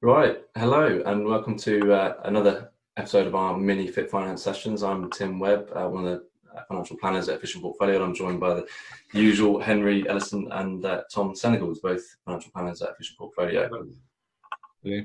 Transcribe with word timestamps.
Right, 0.00 0.38
hello, 0.56 1.02
and 1.06 1.26
welcome 1.26 1.56
to 1.58 1.92
uh, 1.92 2.14
another 2.22 2.70
episode 2.96 3.26
of 3.26 3.34
our 3.34 3.56
mini 3.58 3.88
Fit 3.88 4.08
Finance 4.08 4.40
sessions. 4.40 4.84
I'm 4.84 5.10
Tim 5.10 5.40
Webb, 5.40 5.72
uh, 5.74 5.88
one 5.88 6.06
of 6.06 6.20
the 6.20 6.24
financial 6.68 6.96
planners 6.96 7.28
at 7.28 7.38
Efficient 7.38 7.64
Portfolio, 7.64 7.96
and 7.96 8.04
I'm 8.04 8.14
joined 8.14 8.38
by 8.38 8.54
the 8.54 8.66
usual 9.12 9.58
Henry 9.60 10.08
Ellison 10.08 10.46
and 10.52 10.84
uh, 10.84 11.02
Tom 11.12 11.32
Senegals, 11.32 11.82
both 11.82 12.04
financial 12.24 12.52
planners 12.52 12.80
at 12.80 12.90
Efficient 12.90 13.18
Portfolio. 13.18 13.88
Yeah. 14.84 15.00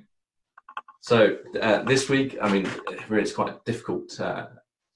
So 1.02 1.38
uh, 1.60 1.82
this 1.82 2.08
week, 2.08 2.38
I 2.40 2.54
mean, 2.54 2.70
really, 3.10 3.24
it's 3.24 3.34
quite 3.34 3.50
a 3.50 3.60
difficult 3.66 4.20
uh, 4.20 4.46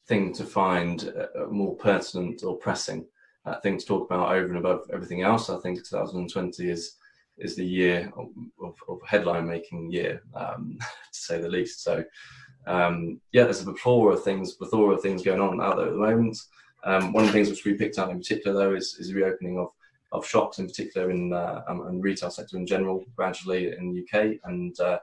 thing 0.08 0.32
to 0.34 0.44
find 0.44 1.06
a 1.06 1.48
more 1.48 1.76
pertinent 1.76 2.44
or 2.44 2.56
pressing 2.56 3.04
uh, 3.48 3.60
thing 3.62 3.80
to 3.80 3.86
talk 3.86 4.12
about 4.12 4.32
over 4.32 4.46
and 4.46 4.58
above 4.58 4.82
everything 4.94 5.24
else. 5.24 5.50
I 5.50 5.58
think 5.58 5.80
2020 5.80 6.70
is 6.70 6.98
is 7.38 7.56
the 7.56 7.66
year 7.66 8.12
of, 8.18 8.30
of, 8.62 9.00
headline 9.06 9.48
making 9.48 9.92
year, 9.92 10.22
um, 10.36 10.78
to 11.14 11.20
say 11.20 11.40
the 11.40 11.48
least. 11.48 11.84
So, 11.84 12.04
um, 12.66 13.20
yeah, 13.32 13.44
there's 13.44 13.62
a 13.62 13.66
plethora 13.66 14.14
of 14.14 14.24
things, 14.24 14.54
plethora 14.54 14.96
of 14.96 15.02
things 15.02 15.24
going 15.24 15.42
on 15.42 15.62
out 15.62 15.78
there 15.78 15.88
at 15.88 15.94
the 15.94 16.00
moment. 16.00 16.38
Um, 16.84 17.14
one 17.14 17.24
of 17.24 17.30
the 17.30 17.34
things 17.34 17.50
which 17.50 17.66
we 17.66 17.74
picked 17.74 18.00
out 18.00 18.10
in 18.10 18.18
particular, 18.18 18.58
though, 18.58 18.76
is, 18.76 18.96
is 19.00 19.10
the 19.10 19.16
reopening 19.16 19.60
of, 19.60 19.70
of 20.12 20.26
shops, 20.26 20.60
in 20.60 20.68
particular 20.68 21.12
in 21.12 21.34
uh, 21.34 21.64
um, 21.68 21.86
and 21.88 22.04
retail 22.04 22.30
sector 22.30 22.58
in 22.58 22.66
general, 22.66 23.04
gradually 23.16 23.72
in 23.72 23.94
the 23.94 24.02
UK, 24.02 24.38
and 24.46 24.80
uh, 24.80 25.00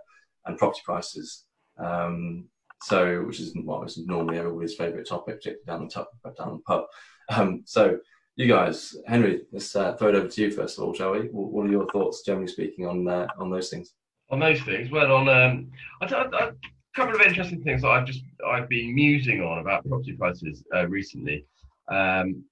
and 0.46 0.58
property 0.58 0.80
prices. 0.84 1.44
Um, 1.78 2.46
so, 2.82 3.22
which 3.22 3.40
is 3.40 3.54
what 3.54 3.80
well, 3.80 3.88
normally 4.06 4.38
everybody's 4.38 4.74
favourite 4.74 5.06
topic, 5.06 5.36
particularly 5.36 5.64
down 5.66 5.88
the 5.88 5.92
top, 5.92 6.10
down 6.36 6.56
the 6.56 6.62
pub. 6.66 6.84
Um, 7.30 7.62
so, 7.64 7.98
you 8.36 8.48
guys, 8.48 8.96
Henry, 9.06 9.42
let's 9.52 9.74
uh, 9.76 9.94
throw 9.94 10.08
it 10.08 10.14
over 10.16 10.28
to 10.28 10.40
you 10.42 10.50
first 10.50 10.78
of 10.78 10.84
all, 10.84 10.94
shall 10.94 11.12
we? 11.12 11.28
What 11.30 11.66
are 11.66 11.70
your 11.70 11.86
thoughts, 11.90 12.22
generally 12.22 12.48
speaking, 12.48 12.86
on 12.86 13.06
uh, 13.06 13.26
on 13.38 13.50
those 13.50 13.70
things? 13.70 13.94
On 14.30 14.40
those 14.40 14.60
things, 14.62 14.90
well, 14.90 15.12
on 15.12 15.28
um, 15.28 15.70
a 16.00 16.52
couple 16.96 17.14
of 17.14 17.20
interesting 17.20 17.62
things 17.62 17.82
that 17.82 17.90
I've 17.90 18.06
just 18.06 18.22
I've 18.46 18.68
been 18.68 18.94
musing 18.94 19.40
on 19.40 19.58
about 19.58 19.86
property 19.86 20.12
prices 20.12 20.64
uh, 20.74 20.86
recently. 20.88 21.46
Um, 21.88 22.44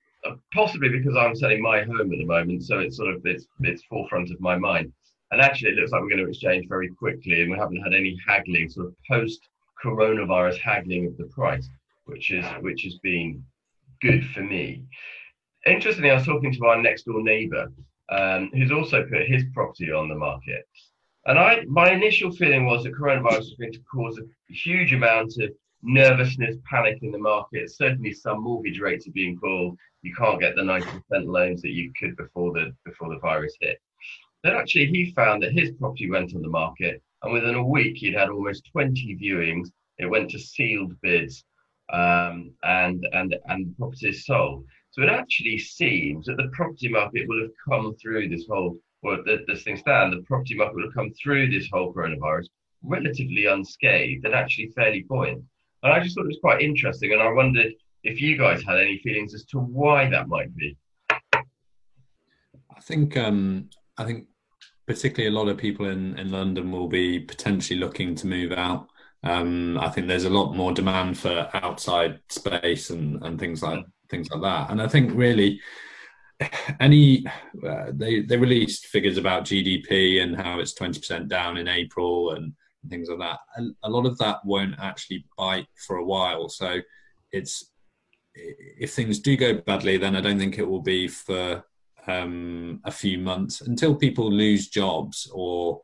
possibly 0.55 0.89
because 0.89 1.17
I'm 1.17 1.34
selling 1.34 1.61
my 1.61 1.83
home 1.83 2.12
at 2.12 2.19
the 2.19 2.25
moment, 2.25 2.62
so 2.62 2.78
it's 2.78 2.97
sort 2.97 3.15
of 3.15 3.27
it's 3.27 3.47
it's 3.61 3.83
forefront 3.84 4.31
of 4.31 4.41
my 4.41 4.56
mind. 4.56 4.93
And 5.33 5.41
actually, 5.41 5.71
it 5.71 5.77
looks 5.77 5.91
like 5.91 6.03
we're 6.03 6.11
going 6.11 6.23
to 6.23 6.28
exchange 6.28 6.67
very 6.69 6.91
quickly, 6.91 7.43
and 7.43 7.51
we 7.51 7.59
haven't 7.59 7.83
had 7.83 7.95
any 7.95 8.17
haggling, 8.28 8.69
sort 8.69 8.87
of 8.87 8.95
post 9.11 9.49
coronavirus 9.83 10.59
haggling 10.59 11.06
of 11.06 11.17
the 11.17 11.25
price, 11.25 11.69
which 12.05 12.31
is 12.31 12.45
which 12.61 12.84
has 12.84 12.99
been 13.03 13.43
good 14.01 14.25
for 14.31 14.43
me 14.43 14.84
interestingly, 15.67 16.11
I 16.11 16.15
was 16.15 16.27
talking 16.27 16.53
to 16.53 16.67
our 16.67 16.81
next 16.81 17.05
door 17.05 17.23
neighbour, 17.23 17.73
um, 18.11 18.51
who's 18.53 18.73
also 18.73 19.05
put 19.05 19.27
his 19.27 19.45
property 19.53 19.93
on 19.93 20.09
the 20.09 20.15
market. 20.15 20.67
And 21.27 21.39
I, 21.39 21.65
my 21.67 21.91
initial 21.93 22.33
feeling 22.33 22.67
was 22.67 22.83
that 22.83 22.95
coronavirus 22.95 23.39
was 23.39 23.57
going 23.59 23.73
to 23.73 23.81
cause 23.81 24.19
a 24.19 24.53
huge 24.53 24.93
amount 24.93 25.35
of 25.41 25.51
nervousness, 25.83 26.57
panic 26.69 26.99
in 27.03 27.13
the 27.13 27.19
market. 27.19 27.71
Certainly, 27.71 28.15
some 28.15 28.43
mortgage 28.43 28.81
rates 28.81 29.07
are 29.07 29.13
being 29.13 29.39
pulled. 29.39 29.79
You 30.03 30.15
can't 30.15 30.41
get 30.41 30.57
the 30.57 30.63
90% 30.63 31.27
loans 31.27 31.63
that 31.63 31.71
you 31.71 31.93
could 31.99 32.17
before 32.17 32.53
the 32.53 32.75
before 32.85 33.09
the 33.09 33.21
virus 33.21 33.57
hit. 33.61 33.81
Then 34.43 34.57
actually, 34.57 34.87
he 34.87 35.13
found 35.13 35.43
that 35.43 35.53
his 35.53 35.71
property 35.73 36.11
went 36.11 36.35
on 36.35 36.43
the 36.43 36.49
market, 36.49 37.01
and 37.23 37.33
within 37.33 37.55
a 37.55 37.65
week, 37.65 37.99
he'd 37.99 38.15
had 38.15 38.29
almost 38.29 38.69
20 38.73 39.17
viewings. 39.17 39.69
It 39.99 40.07
went 40.07 40.31
to 40.31 40.39
sealed 40.39 41.01
bids, 41.03 41.45
um, 41.93 42.53
and 42.65 43.07
and 43.13 43.37
and 43.47 43.77
properties 43.79 44.27
sold. 44.27 44.65
So 44.93 45.03
it 45.03 45.09
actually 45.09 45.59
seems 45.59 46.27
that 46.27 46.37
the 46.37 46.51
property 46.53 46.89
market 46.89 47.27
will 47.27 47.41
have 47.41 47.51
come 47.67 47.95
through 47.97 48.29
this 48.29 48.47
whole, 48.47 48.77
or 49.03 49.19
this 49.25 49.62
thing 49.62 49.79
stand, 49.79 50.12
the 50.12 50.23
property 50.23 50.55
market 50.55 50.77
will 50.77 50.84
have 50.84 50.95
come 50.95 51.11
through 51.21 51.51
this 51.51 51.69
whole 51.73 51.93
coronavirus 51.95 52.47
relatively 52.83 53.47
unscathed 53.47 54.25
and 54.25 54.34
actually 54.34 54.66
fairly 54.77 55.03
buoyant. 55.09 55.43
And 55.83 55.93
I 55.93 56.00
just 56.00 56.15
thought 56.15 56.25
it 56.25 56.28
was 56.28 56.39
quite 56.43 56.61
interesting, 56.61 57.12
and 57.12 57.22
I 57.22 57.31
wondered 57.31 57.72
if 58.05 58.21
you 58.21 58.37
guys 58.37 58.62
had 58.62 58.78
any 58.78 58.99
feelings 58.99 59.34
as 59.34 59.44
to 59.47 59.59
why 59.59 60.11
that 60.11 60.28
might 60.28 60.55
be. 60.55 60.77
I 61.11 62.81
think 62.83 63.16
um, 63.16 63.71
I 63.97 64.05
think 64.05 64.27
particularly 64.87 65.34
a 65.34 65.39
lot 65.39 65.49
of 65.49 65.56
people 65.56 65.89
in, 65.89 66.19
in 66.19 66.31
London 66.31 66.71
will 66.71 66.89
be 66.89 67.21
potentially 67.21 67.78
looking 67.78 68.15
to 68.16 68.27
move 68.27 68.53
out. 68.53 68.89
Um, 69.22 69.78
I 69.78 69.89
think 69.89 70.06
there's 70.06 70.25
a 70.25 70.31
lot 70.31 70.55
more 70.55 70.72
demand 70.72 71.16
for 71.16 71.49
outside 71.55 72.19
space 72.28 72.91
and, 72.91 73.22
and 73.25 73.39
things 73.39 73.62
like 73.62 73.84
things 74.12 74.31
like 74.31 74.43
that. 74.43 74.71
And 74.71 74.81
I 74.81 74.87
think 74.87 75.11
really 75.12 75.61
any 76.81 77.25
uh, 77.67 77.87
they 77.93 78.23
they 78.23 78.37
released 78.37 78.87
figures 78.87 79.17
about 79.17 79.45
GDP 79.45 80.23
and 80.23 80.37
how 80.37 80.61
it's 80.61 80.75
twenty 80.75 81.00
percent 81.00 81.28
down 81.28 81.56
in 81.56 81.67
April 81.67 82.33
and 82.33 82.53
things 82.89 83.09
like 83.09 83.19
that. 83.19 83.39
A, 83.59 83.89
a 83.89 83.91
lot 83.91 84.06
of 84.06 84.19
that 84.19 84.45
won't 84.45 84.78
actually 84.78 85.25
bite 85.37 85.67
for 85.87 85.97
a 85.97 86.05
while. 86.05 86.49
So 86.49 86.81
it's 87.33 87.72
if 88.34 88.93
things 88.93 89.19
do 89.19 89.37
go 89.37 89.55
badly, 89.55 89.97
then 89.99 90.17
I 90.17 90.21
don't 90.21 90.39
think 90.39 90.59
it 90.59 90.69
will 90.69 90.83
be 90.83 91.09
for 91.09 91.65
um, 92.06 92.81
a 92.84 92.91
few 92.91 93.19
months 93.19 93.61
until 93.61 93.95
people 93.95 94.31
lose 94.31 94.69
jobs 94.69 95.31
or 95.33 95.83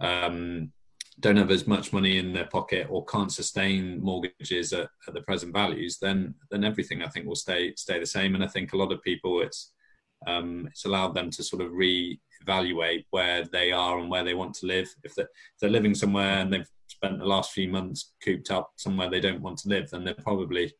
um, 0.00 0.72
don't 1.20 1.36
have 1.36 1.50
as 1.50 1.66
much 1.66 1.92
money 1.92 2.18
in 2.18 2.32
their 2.32 2.46
pocket 2.46 2.86
or 2.90 3.04
can't 3.04 3.32
sustain 3.32 4.00
mortgages 4.02 4.72
at, 4.72 4.88
at, 5.06 5.14
the 5.14 5.22
present 5.22 5.52
values, 5.52 5.98
then 6.00 6.34
then 6.50 6.64
everything 6.64 7.02
I 7.02 7.08
think 7.08 7.26
will 7.26 7.36
stay 7.36 7.74
stay 7.76 7.98
the 7.98 8.06
same. 8.06 8.34
And 8.34 8.42
I 8.42 8.48
think 8.48 8.72
a 8.72 8.76
lot 8.76 8.92
of 8.92 9.02
people 9.02 9.42
it's 9.42 9.72
um, 10.26 10.66
it's 10.70 10.84
allowed 10.84 11.14
them 11.14 11.30
to 11.30 11.42
sort 11.42 11.62
of 11.62 11.72
re-evaluate 11.72 13.06
where 13.10 13.44
they 13.44 13.72
are 13.72 13.98
and 13.98 14.10
where 14.10 14.24
they 14.24 14.34
want 14.34 14.54
to 14.56 14.66
live. 14.66 14.88
If 15.02 15.14
they're, 15.14 15.24
if 15.24 15.60
they're 15.60 15.70
living 15.70 15.94
somewhere 15.94 16.40
and 16.40 16.52
they've 16.52 16.70
spent 16.88 17.18
the 17.18 17.24
last 17.24 17.52
few 17.52 17.68
months 17.68 18.12
cooped 18.22 18.50
up 18.50 18.72
somewhere 18.76 19.08
they 19.08 19.20
don't 19.20 19.40
want 19.40 19.58
to 19.58 19.68
live, 19.68 19.88
then 19.90 20.04
they're 20.04 20.14
probably 20.14 20.72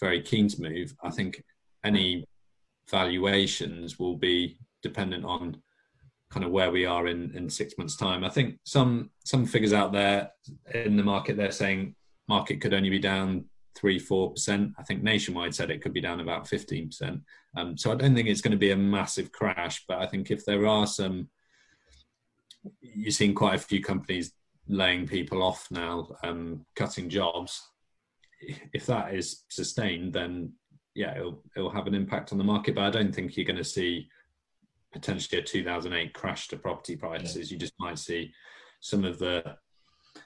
very 0.00 0.22
keen 0.22 0.48
to 0.48 0.62
move. 0.62 0.94
I 1.02 1.10
think 1.10 1.42
any 1.84 2.24
valuations 2.90 3.98
will 3.98 4.16
be 4.16 4.58
dependent 4.82 5.24
on 5.24 5.60
kind 6.30 6.44
of 6.44 6.52
where 6.52 6.70
we 6.70 6.84
are 6.84 7.06
in 7.06 7.30
in 7.34 7.48
six 7.48 7.74
months 7.78 7.96
time. 7.96 8.24
I 8.24 8.28
think 8.28 8.58
some 8.64 9.10
some 9.24 9.46
figures 9.46 9.72
out 9.72 9.92
there 9.92 10.30
in 10.74 10.96
the 10.96 11.02
market 11.02 11.36
they're 11.36 11.50
saying 11.50 11.94
market 12.28 12.60
could 12.60 12.74
only 12.74 12.90
be 12.90 12.98
down 12.98 13.44
three 13.74 13.98
four 13.98 14.32
percent. 14.32 14.72
I 14.78 14.82
think 14.82 15.02
nationwide 15.02 15.54
said 15.54 15.70
it 15.70 15.82
could 15.82 15.92
be 15.92 16.00
down 16.00 16.20
about 16.20 16.48
15 16.48 16.88
percent. 16.88 17.20
Um, 17.56 17.76
so 17.78 17.90
i 17.90 17.94
don't 17.94 18.14
think 18.14 18.28
it's 18.28 18.42
going 18.42 18.52
to 18.52 18.58
be 18.58 18.72
a 18.72 18.76
massive 18.76 19.32
crash 19.32 19.84
but 19.88 19.98
i 19.98 20.06
think 20.06 20.30
if 20.30 20.44
there 20.44 20.66
are 20.66 20.86
some 20.86 21.28
you've 22.80 23.14
seen 23.14 23.34
quite 23.34 23.54
a 23.54 23.58
few 23.58 23.82
companies 23.82 24.32
laying 24.68 25.06
people 25.06 25.42
off 25.42 25.66
now 25.70 26.08
um, 26.22 26.66
cutting 26.76 27.08
jobs. 27.08 27.70
If 28.72 28.86
that 28.86 29.14
is 29.14 29.44
sustained 29.48 30.12
then 30.12 30.52
yeah 30.94 31.16
it'll, 31.16 31.42
it'll 31.56 31.70
have 31.70 31.86
an 31.86 31.94
impact 31.94 32.32
on 32.32 32.38
the 32.38 32.44
market 32.44 32.74
but 32.74 32.84
i 32.84 32.90
don't 32.90 33.14
think 33.14 33.36
you're 33.36 33.44
going 33.44 33.56
to 33.56 33.64
see 33.64 34.08
potentially 34.92 35.40
a 35.40 35.44
2008 35.44 36.12
crash 36.14 36.48
to 36.48 36.56
property 36.56 36.96
prices. 36.96 37.50
Yeah. 37.50 37.54
You 37.54 37.58
just 37.58 37.74
might 37.78 37.98
see 37.98 38.32
some 38.80 39.04
of 39.04 39.18
the. 39.18 39.56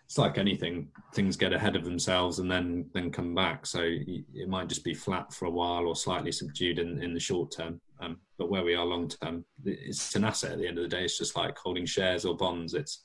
It's 0.06 0.16
like 0.16 0.38
anything; 0.38 0.88
things 1.14 1.36
get 1.36 1.52
ahead 1.52 1.76
of 1.76 1.84
themselves 1.84 2.38
and 2.38 2.50
then 2.50 2.86
then 2.94 3.10
come 3.10 3.34
back. 3.34 3.66
So 3.66 3.80
it 3.82 4.48
might 4.48 4.68
just 4.68 4.84
be 4.84 4.94
flat 4.94 5.32
for 5.32 5.46
a 5.46 5.50
while 5.50 5.86
or 5.86 5.96
slightly 5.96 6.32
subdued 6.32 6.78
in, 6.78 7.02
in 7.02 7.12
the 7.12 7.20
short 7.20 7.50
term. 7.50 7.80
Um, 8.00 8.18
but 8.38 8.50
where 8.50 8.64
we 8.64 8.74
are 8.74 8.84
long 8.84 9.08
term, 9.08 9.44
it's 9.64 10.14
an 10.14 10.24
asset 10.24 10.52
at 10.52 10.58
the 10.58 10.66
end 10.66 10.78
of 10.78 10.82
the 10.82 10.88
day. 10.88 11.04
It's 11.04 11.18
just 11.18 11.36
like 11.36 11.56
holding 11.58 11.86
shares 11.86 12.24
or 12.24 12.36
bonds. 12.36 12.74
It's 12.74 13.04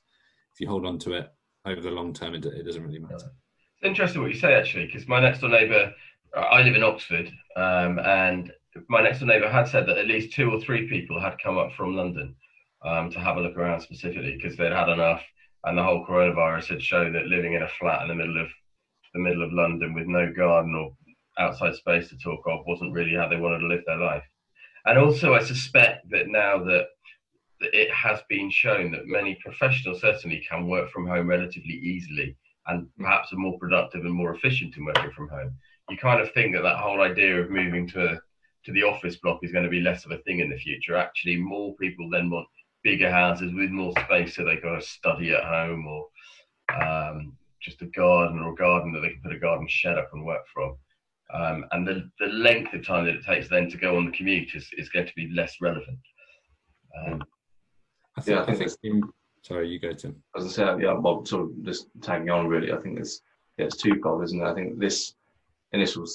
if 0.53 0.61
you 0.61 0.67
hold 0.67 0.85
on 0.85 0.97
to 0.99 1.13
it 1.13 1.27
over 1.65 1.81
the 1.81 1.91
long 1.91 2.13
term, 2.13 2.33
it, 2.33 2.45
it 2.45 2.65
doesn't 2.65 2.83
really 2.83 2.99
matter. 2.99 3.15
It's 3.15 3.83
interesting 3.83 4.21
what 4.21 4.33
you 4.33 4.39
say 4.39 4.55
actually, 4.55 4.87
because 4.87 5.07
my 5.07 5.19
next 5.19 5.41
door 5.41 5.49
neighbour, 5.49 5.93
I 6.35 6.61
live 6.61 6.75
in 6.75 6.83
Oxford, 6.83 7.31
um, 7.55 7.99
and 7.99 8.51
my 8.89 9.01
next 9.01 9.19
door 9.19 9.27
neighbour 9.27 9.49
had 9.49 9.67
said 9.67 9.87
that 9.87 9.97
at 9.97 10.07
least 10.07 10.33
two 10.33 10.51
or 10.51 10.59
three 10.59 10.87
people 10.87 11.19
had 11.19 11.37
come 11.41 11.57
up 11.57 11.71
from 11.73 11.95
London 11.95 12.35
um, 12.83 13.09
to 13.11 13.19
have 13.19 13.37
a 13.37 13.41
look 13.41 13.57
around 13.57 13.81
specifically 13.81 14.35
because 14.35 14.57
they'd 14.57 14.71
had 14.71 14.89
enough, 14.89 15.21
and 15.65 15.77
the 15.77 15.83
whole 15.83 16.05
coronavirus 16.05 16.67
had 16.67 16.81
shown 16.81 17.13
that 17.13 17.27
living 17.27 17.53
in 17.53 17.63
a 17.63 17.69
flat 17.79 18.01
in 18.03 18.09
the 18.09 18.15
middle 18.15 18.39
of 18.39 18.47
the 19.13 19.19
middle 19.19 19.43
of 19.43 19.53
London 19.53 19.93
with 19.93 20.07
no 20.07 20.31
garden 20.31 20.75
or 20.75 20.91
outside 21.39 21.75
space 21.75 22.09
to 22.09 22.17
talk 22.17 22.41
of 22.47 22.65
wasn't 22.65 22.93
really 22.93 23.15
how 23.15 23.27
they 23.27 23.37
wanted 23.37 23.59
to 23.59 23.67
live 23.67 23.83
their 23.85 23.97
life. 23.97 24.23
And 24.85 24.97
also, 24.97 25.33
I 25.33 25.43
suspect 25.43 26.09
that 26.11 26.27
now 26.27 26.63
that 26.63 26.87
it 27.59 27.91
has 27.91 28.19
been 28.29 28.49
shown 28.51 28.91
that 28.91 29.07
many 29.07 29.37
professionals 29.43 30.01
certainly 30.01 30.45
can 30.47 30.67
work 30.67 30.91
from 30.91 31.07
home 31.07 31.27
relatively 31.27 31.73
easily 31.73 32.35
and 32.67 32.87
perhaps 32.97 33.33
are 33.33 33.37
more 33.37 33.57
productive 33.59 34.01
and 34.01 34.13
more 34.13 34.35
efficient 34.35 34.77
in 34.77 34.85
working 34.85 35.11
from 35.11 35.29
home. 35.29 35.53
You 35.89 35.97
kind 35.97 36.21
of 36.21 36.31
think 36.33 36.53
that 36.53 36.61
that 36.63 36.77
whole 36.77 37.01
idea 37.01 37.41
of 37.41 37.49
moving 37.49 37.87
to 37.89 38.19
to 38.67 38.73
the 38.73 38.83
office 38.83 39.15
block 39.15 39.39
is 39.43 39.53
going 39.53 39.63
to 39.63 39.69
be 39.69 39.79
less 39.79 40.03
of 40.03 40.11
a 40.11 40.17
thing 40.19 40.41
in 40.41 40.49
the 40.49 40.57
future. 40.57 40.97
Actually, 40.97 41.37
more 41.37 41.73
people 41.75 42.09
then 42.09 42.29
want 42.29 42.45
bigger 42.83 43.09
houses 43.09 43.53
with 43.53 43.69
more 43.69 43.93
space 44.03 44.35
so 44.35 44.43
they 44.43 44.57
can 44.57 44.81
study 44.81 45.31
at 45.31 45.43
home 45.45 45.87
or 45.87 46.07
um, 46.83 47.33
just 47.61 47.81
a 47.81 47.85
garden 47.85 48.39
or 48.39 48.51
a 48.51 48.55
garden 48.55 48.91
that 48.91 48.99
they 48.99 49.11
can 49.11 49.21
put 49.21 49.31
a 49.31 49.39
garden 49.39 49.65
shed 49.69 49.97
up 49.97 50.09
and 50.11 50.25
work 50.25 50.45
from. 50.53 50.75
Um, 51.33 51.65
and 51.71 51.87
the, 51.87 52.09
the 52.19 52.27
length 52.27 52.73
of 52.73 52.85
time 52.85 53.05
that 53.05 53.15
it 53.15 53.25
takes 53.25 53.47
then 53.47 53.69
to 53.69 53.77
go 53.77 53.95
on 53.95 54.05
the 54.05 54.11
commute 54.11 54.53
is, 54.53 54.69
is 54.77 54.89
going 54.89 55.07
to 55.07 55.15
be 55.15 55.31
less 55.33 55.55
relevant. 55.61 55.99
Um, 56.97 57.23
I 58.17 58.21
think, 58.21 58.35
yeah, 58.35 58.41
I 58.43 58.45
think, 58.45 58.61
I 58.61 58.75
think 58.81 59.05
Sorry, 59.43 59.69
you 59.69 59.79
go, 59.79 59.93
Tim. 59.93 60.21
As 60.35 60.43
I 60.43 60.49
said, 60.49 60.81
yeah, 60.81 60.91
well, 60.93 61.25
sort 61.25 61.43
of 61.43 61.63
just 61.63 61.87
tagging 62.01 62.29
on 62.29 62.47
really, 62.47 62.73
I 62.73 62.77
think 62.77 62.95
there's 62.95 63.21
yeah, 63.57 63.65
it's 63.65 63.77
twofold, 63.77 64.23
isn't 64.25 64.41
it? 64.41 64.45
I 64.45 64.53
think 64.53 64.77
this 64.77 65.13
initial 65.71 66.05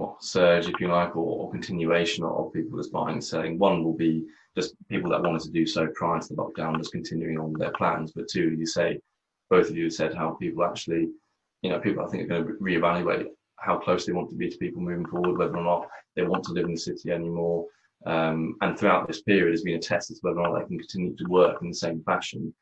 well, 0.00 0.16
surge, 0.20 0.68
if 0.68 0.80
you 0.80 0.88
like, 0.88 1.14
or, 1.16 1.44
or 1.44 1.50
continuation 1.50 2.24
of 2.24 2.52
people 2.52 2.78
just 2.78 2.92
buying 2.92 3.14
and 3.14 3.24
selling. 3.24 3.58
One 3.58 3.84
will 3.84 3.96
be 3.96 4.24
just 4.56 4.74
people 4.88 5.10
that 5.10 5.22
wanted 5.22 5.42
to 5.42 5.50
do 5.50 5.66
so 5.66 5.88
prior 5.94 6.20
to 6.20 6.28
the 6.28 6.34
lockdown, 6.34 6.78
just 6.78 6.92
continuing 6.92 7.38
on 7.38 7.52
their 7.52 7.72
plans. 7.72 8.12
But 8.12 8.28
two, 8.28 8.50
you 8.58 8.66
say, 8.66 8.98
both 9.48 9.68
of 9.68 9.76
you 9.76 9.90
said 9.90 10.14
how 10.14 10.30
people 10.32 10.64
actually, 10.64 11.08
you 11.62 11.70
know, 11.70 11.78
people 11.78 12.04
I 12.04 12.08
think 12.08 12.24
are 12.24 12.42
going 12.42 12.46
to 12.46 12.52
reevaluate 12.54 13.26
how 13.56 13.78
close 13.78 14.06
they 14.06 14.12
want 14.12 14.30
to 14.30 14.36
be 14.36 14.48
to 14.48 14.56
people 14.56 14.80
moving 14.80 15.06
forward, 15.06 15.38
whether 15.38 15.56
or 15.56 15.64
not 15.64 15.88
they 16.16 16.22
want 16.22 16.44
to 16.44 16.52
live 16.52 16.64
in 16.64 16.72
the 16.72 16.80
city 16.80 17.10
anymore. 17.10 17.66
Um, 18.06 18.56
and 18.62 18.78
throughout 18.78 19.06
this 19.06 19.20
period 19.20 19.52
has 19.52 19.62
been 19.62 19.76
a 19.76 19.80
test 19.80 20.10
as 20.10 20.20
to 20.20 20.26
whether 20.26 20.40
or 20.40 20.48
not 20.48 20.60
they 20.60 20.66
can 20.66 20.78
continue 20.78 21.14
to 21.16 21.24
work 21.24 21.60
in 21.60 21.68
the 21.68 21.74
same 21.74 22.02
fashion, 22.04 22.54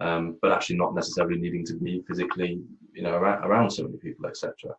um, 0.00 0.38
but 0.40 0.52
actually 0.52 0.76
not 0.76 0.94
necessarily 0.94 1.38
needing 1.38 1.66
to 1.66 1.74
be 1.74 2.02
physically, 2.08 2.60
you 2.94 3.02
know, 3.02 3.12
around, 3.12 3.44
around 3.44 3.70
so 3.70 3.82
many 3.82 3.98
people, 3.98 4.26
etc. 4.26 4.74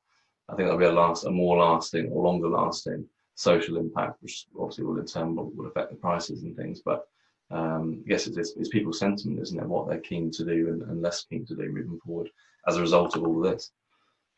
I 0.50 0.56
think 0.56 0.68
there'll 0.68 0.78
be 0.78 0.86
a 0.86 0.92
last, 0.92 1.26
a 1.26 1.32
more 1.32 1.58
lasting 1.58 2.10
or 2.12 2.24
longer 2.24 2.48
lasting 2.48 3.06
social 3.36 3.78
impact, 3.78 4.22
which 4.22 4.48
obviously 4.60 4.84
will 4.84 4.98
in 5.00 5.06
turn 5.06 5.36
will, 5.36 5.52
will 5.52 5.68
affect 5.68 5.92
the 5.92 5.96
prices 5.96 6.44
and 6.44 6.56
things. 6.56 6.82
But 6.84 7.08
um, 7.52 8.04
I 8.06 8.10
guess 8.10 8.28
it's, 8.28 8.54
it's, 8.56 8.70
people's 8.70 9.00
sentiment, 9.00 9.40
isn't 9.42 9.60
it? 9.60 9.68
What 9.68 9.88
they're 9.88 10.00
keen 10.00 10.32
to 10.32 10.44
do 10.44 10.70
and, 10.70 10.82
and 10.84 11.02
less 11.02 11.24
keen 11.24 11.46
to 11.46 11.56
do 11.56 11.72
moving 11.72 12.00
forward 12.06 12.30
as 12.68 12.78
a 12.78 12.82
result 12.82 13.16
of 13.16 13.24
all 13.24 13.40
this. 13.40 13.72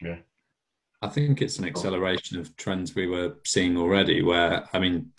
Yeah. 0.02 0.18
I 1.02 1.08
think 1.08 1.42
it's 1.42 1.60
an 1.60 1.66
acceleration 1.66 2.38
of 2.38 2.56
trends 2.58 2.94
we 2.94 3.08
were 3.08 3.36
seeing 3.46 3.78
already. 3.78 4.22
Where 4.22 4.68
I 4.74 4.80
mean, 4.80 5.12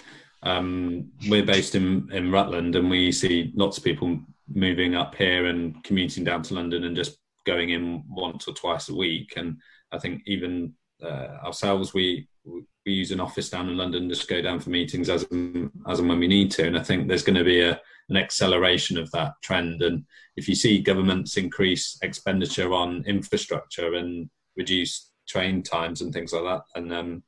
um, 0.42 1.10
we're 1.26 1.44
based 1.44 1.75
in 1.75 2.10
in 2.12 2.31
Rutland, 2.31 2.76
and 2.76 2.90
we 2.90 3.10
see 3.12 3.50
lots 3.54 3.78
of 3.78 3.84
people 3.84 4.20
moving 4.52 4.94
up 4.94 5.14
here 5.14 5.46
and 5.46 5.82
commuting 5.82 6.22
down 6.22 6.42
to 6.42 6.54
London 6.54 6.84
and 6.84 6.94
just 6.94 7.16
going 7.46 7.70
in 7.70 8.04
once 8.08 8.46
or 8.46 8.52
twice 8.52 8.90
a 8.90 8.94
week. 8.94 9.34
And 9.37 9.56
I 9.90 9.98
think 9.98 10.22
even 10.26 10.75
uh, 11.02 11.38
ourselves, 11.44 11.94
we 11.94 12.29
we 12.44 12.93
use 12.93 13.11
an 13.11 13.20
office 13.20 13.50
down 13.50 13.69
in 13.69 13.76
London, 13.76 14.08
just 14.08 14.29
go 14.29 14.41
down 14.41 14.58
for 14.58 14.70
meetings 14.70 15.11
as 15.11 15.26
and, 15.31 15.70
as 15.87 15.99
and 15.99 16.08
when 16.08 16.19
we 16.19 16.26
need 16.26 16.50
to. 16.52 16.67
And 16.67 16.79
I 16.79 16.82
think 16.82 17.06
there's 17.06 17.23
going 17.23 17.37
to 17.37 17.44
be 17.44 17.61
a 17.61 17.81
an 18.11 18.17
acceleration 18.17 18.99
of 18.99 19.11
that 19.12 19.35
trend. 19.43 19.82
And 19.82 20.05
if 20.37 20.49
you 20.49 20.55
see 20.55 20.81
governments 20.81 21.37
increase 21.37 21.97
expenditure 22.02 22.73
on 22.75 23.05
infrastructure 23.06 23.94
and 23.94 24.29
reduce 24.56 25.12
train 25.29 25.62
times 25.62 26.00
and 26.00 26.12
things 26.12 26.32
like 26.32 26.43
that. 26.43 26.62
And 26.75 26.93
um, 26.93 27.23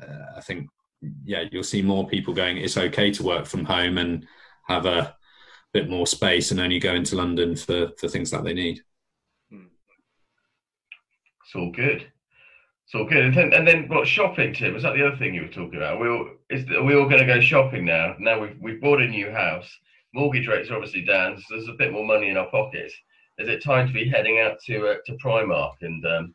uh, 0.00 0.36
I 0.36 0.40
think, 0.40 0.68
yeah, 1.24 1.44
you'll 1.50 1.64
see 1.64 1.82
more 1.82 2.06
people 2.06 2.32
going, 2.32 2.58
it's 2.58 2.78
okay 2.78 3.10
to 3.10 3.24
work 3.24 3.46
from 3.46 3.64
home 3.64 3.98
and 3.98 4.24
have 4.68 4.86
a 4.86 5.16
bit 5.72 5.90
more 5.90 6.06
space 6.06 6.52
and 6.52 6.60
only 6.60 6.78
go 6.78 6.94
into 6.94 7.16
London 7.16 7.56
for, 7.56 7.90
for 7.98 8.08
things 8.08 8.30
that 8.30 8.44
they 8.44 8.54
need. 8.54 8.80
Hmm. 9.50 9.66
It's 11.44 11.56
all 11.56 11.72
good. 11.72 12.06
It's 12.90 12.98
all 13.00 13.06
good. 13.06 13.26
And 13.26 13.36
then, 13.36 13.52
and 13.52 13.68
then 13.68 13.86
what 13.86 14.08
shopping, 14.08 14.52
Tim? 14.52 14.74
Was 14.74 14.82
that 14.82 14.94
the 14.94 15.06
other 15.06 15.16
thing 15.16 15.32
you 15.32 15.42
were 15.42 15.48
talking 15.48 15.76
about? 15.76 16.00
We 16.00 16.08
all, 16.08 16.28
is, 16.50 16.68
are 16.70 16.82
we 16.82 16.96
all 16.96 17.08
going 17.08 17.20
to 17.20 17.24
go 17.24 17.38
shopping 17.40 17.84
now? 17.84 18.16
Now 18.18 18.40
we've, 18.40 18.56
we've 18.60 18.80
bought 18.80 19.00
a 19.00 19.06
new 19.06 19.30
house. 19.30 19.70
Mortgage 20.12 20.48
rates 20.48 20.70
are 20.70 20.74
obviously 20.74 21.04
down, 21.04 21.38
so 21.38 21.54
there's 21.54 21.68
a 21.68 21.74
bit 21.74 21.92
more 21.92 22.04
money 22.04 22.30
in 22.30 22.36
our 22.36 22.48
pockets. 22.50 22.92
Is 23.38 23.48
it 23.48 23.62
time 23.62 23.86
to 23.86 23.92
be 23.92 24.08
heading 24.08 24.40
out 24.40 24.58
to 24.66 24.88
uh, 24.88 24.94
to 25.06 25.12
Primark 25.24 25.74
and 25.82 26.04
um, 26.04 26.34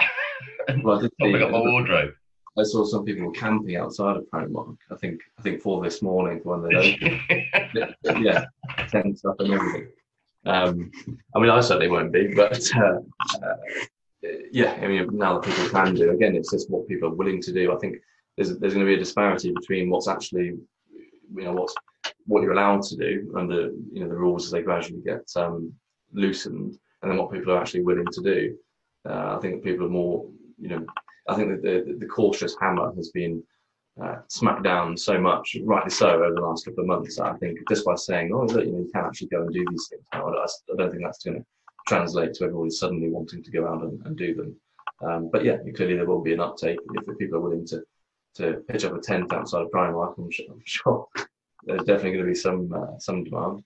well, 0.82 0.98
I 0.98 1.08
topping 1.20 1.42
up 1.42 1.52
my 1.52 1.60
wardrobe. 1.60 2.10
I 2.58 2.64
saw 2.64 2.84
some 2.84 3.04
people 3.04 3.30
camping 3.30 3.76
outside 3.76 4.16
of 4.16 4.24
Primark. 4.34 4.76
I 4.90 4.96
think 4.96 5.20
I 5.38 5.42
think 5.42 5.62
for 5.62 5.80
this 5.80 6.02
morning 6.02 6.40
when 6.42 6.62
they 6.62 6.74
opened. 6.74 8.24
yeah, 8.24 8.46
tents 8.88 9.24
up 9.24 9.38
and 9.38 9.52
everything. 9.52 9.88
Um, 10.44 10.90
I 11.36 11.38
mean, 11.38 11.50
I 11.50 11.60
certainly 11.60 11.88
won't 11.88 12.12
be, 12.12 12.34
but 12.34 12.68
uh, 12.76 12.98
uh, 13.44 13.56
yeah, 14.52 14.78
I 14.82 14.86
mean, 14.86 15.08
now 15.12 15.38
that 15.38 15.48
people 15.48 15.68
can 15.68 15.94
do 15.94 16.10
again, 16.10 16.34
it's 16.34 16.50
just 16.50 16.70
what 16.70 16.88
people 16.88 17.08
are 17.08 17.14
willing 17.14 17.40
to 17.42 17.52
do. 17.52 17.72
I 17.72 17.78
think 17.78 17.96
there's 18.36 18.58
there's 18.58 18.74
going 18.74 18.86
to 18.86 18.90
be 18.90 18.96
a 18.96 19.04
disparity 19.04 19.52
between 19.52 19.90
what's 19.90 20.08
actually, 20.08 20.56
you 21.34 21.44
know, 21.44 21.52
what's 21.52 21.74
what 22.26 22.42
you're 22.42 22.52
allowed 22.52 22.82
to 22.82 22.96
do 22.96 23.32
under 23.36 23.70
you 23.92 24.00
know 24.00 24.08
the 24.08 24.14
rules 24.14 24.46
as 24.46 24.50
they 24.50 24.62
gradually 24.62 25.02
get 25.04 25.24
um, 25.36 25.72
loosened, 26.12 26.78
and 27.02 27.10
then 27.10 27.18
what 27.18 27.32
people 27.32 27.52
are 27.52 27.60
actually 27.60 27.82
willing 27.82 28.06
to 28.12 28.22
do. 28.22 28.56
Uh, 29.08 29.36
I 29.36 29.38
think 29.40 29.62
people 29.62 29.86
are 29.86 29.90
more 29.90 30.26
you 30.58 30.68
know, 30.68 30.86
I 31.28 31.34
think 31.34 31.50
that 31.50 31.62
the, 31.62 31.96
the 31.98 32.06
cautious 32.06 32.56
hammer 32.60 32.92
has 32.96 33.10
been 33.10 33.42
uh, 34.02 34.16
smacked 34.28 34.62
down 34.62 34.96
so 34.96 35.18
much, 35.18 35.56
rightly 35.64 35.90
so, 35.90 36.10
over 36.10 36.34
the 36.34 36.40
last 36.40 36.64
couple 36.64 36.82
of 36.82 36.88
months. 36.88 37.18
I 37.18 37.36
think 37.36 37.58
just 37.68 37.84
by 37.84 37.94
saying, 37.94 38.32
oh, 38.32 38.44
look, 38.44 38.64
you 38.64 38.72
know, 38.72 38.78
you 38.78 38.90
can 38.92 39.04
actually 39.04 39.28
go 39.28 39.42
and 39.42 39.52
do 39.52 39.64
these 39.70 39.88
things 39.90 40.02
I, 40.12 40.18
I 40.18 40.76
don't 40.76 40.90
think 40.90 41.02
that's 41.02 41.24
going 41.24 41.38
to 41.38 41.46
translate 41.88 42.34
to 42.34 42.44
everybody 42.44 42.70
suddenly 42.70 43.08
wanting 43.08 43.42
to 43.42 43.50
go 43.50 43.66
out 43.66 43.82
and, 43.82 44.04
and 44.06 44.16
do 44.16 44.34
them. 44.34 44.56
Um, 45.00 45.30
but 45.30 45.44
yeah, 45.44 45.56
clearly 45.74 45.96
there 45.96 46.06
will 46.06 46.22
be 46.22 46.32
an 46.32 46.40
uptake 46.40 46.78
if 46.94 47.06
the 47.06 47.14
people 47.14 47.38
are 47.38 47.42
willing 47.42 47.66
to 47.68 47.82
to 48.34 48.62
pitch 48.68 48.84
up 48.84 48.94
a 48.94 49.00
tent 49.00 49.32
outside 49.32 49.62
of 49.62 49.70
Primark. 49.70 50.16
I'm 50.18 50.30
sure, 50.30 50.46
I'm 50.50 50.62
sure 50.64 51.08
there's 51.64 51.80
definitely 51.80 52.12
going 52.12 52.26
to 52.26 52.30
be 52.30 52.34
some 52.34 52.72
uh, 52.72 52.98
some 52.98 53.24
demand. 53.24 53.64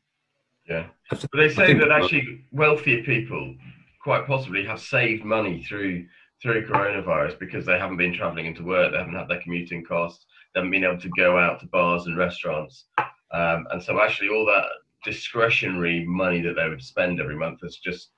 Yeah, 0.68 0.86
but 1.10 1.26
they 1.34 1.48
say 1.48 1.74
that 1.74 1.90
actually 1.90 2.44
wealthier 2.52 3.02
people 3.02 3.56
quite 4.02 4.26
possibly 4.26 4.64
have 4.64 4.80
saved 4.80 5.24
money 5.24 5.64
through 5.64 6.06
through 6.40 6.66
coronavirus 6.66 7.38
because 7.38 7.64
they 7.64 7.78
haven't 7.78 7.96
been 7.96 8.12
traveling 8.12 8.46
into 8.46 8.64
work, 8.64 8.92
they 8.92 8.98
haven't 8.98 9.14
had 9.14 9.28
their 9.28 9.40
commuting 9.40 9.84
costs, 9.84 10.26
they 10.52 10.60
haven't 10.60 10.72
been 10.72 10.84
able 10.84 11.00
to 11.00 11.10
go 11.16 11.38
out 11.38 11.60
to 11.60 11.66
bars 11.66 12.06
and 12.06 12.18
restaurants. 12.18 12.86
Um, 12.98 13.66
and 13.70 13.82
so 13.82 14.00
actually 14.02 14.28
all 14.28 14.44
that 14.46 14.66
discretionary 15.04 16.04
money 16.06 16.40
that 16.42 16.54
they 16.54 16.68
would 16.68 16.82
spend 16.82 17.20
every 17.20 17.36
month 17.36 17.60
has 17.62 17.76
just 17.76 18.10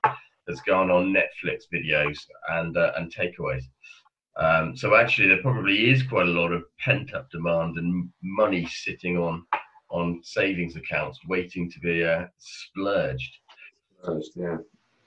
has 0.47 0.61
gone 0.61 0.91
on 0.91 1.13
Netflix 1.13 1.63
videos 1.73 2.17
and 2.49 2.77
uh, 2.77 2.91
and 2.97 3.13
takeaways. 3.13 3.63
Um, 4.37 4.75
so 4.75 4.95
actually 4.95 5.29
there 5.29 5.41
probably 5.41 5.89
is 5.89 6.03
quite 6.03 6.27
a 6.27 6.31
lot 6.31 6.51
of 6.51 6.63
pent 6.79 7.13
up 7.13 7.29
demand 7.31 7.77
and 7.77 8.09
money 8.21 8.67
sitting 8.69 9.17
on 9.17 9.45
on 9.89 10.19
savings 10.23 10.75
accounts 10.75 11.19
waiting 11.27 11.69
to 11.71 11.79
be 11.79 12.03
uh, 12.03 12.25
splurged. 12.37 13.37
Yeah. 14.35 14.57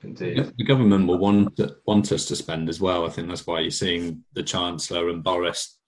Indeed. 0.02 0.52
The 0.56 0.64
government 0.64 1.08
will 1.08 1.18
want 1.18 1.60
want 1.86 2.12
us 2.12 2.26
to 2.26 2.36
spend 2.36 2.68
as 2.68 2.80
well. 2.80 3.04
I 3.04 3.10
think 3.10 3.28
that's 3.28 3.46
why 3.46 3.60
you're 3.60 3.70
seeing 3.70 4.22
the 4.32 4.42
Chancellor 4.42 5.08
and 5.08 5.24
Boris 5.24 5.78